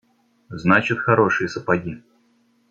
Значит 0.49 0.97
хорошие 0.97 1.47
сапоги. 1.47 2.01